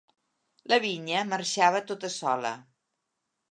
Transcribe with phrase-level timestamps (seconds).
[0.73, 2.57] La vinya marxava tota sola.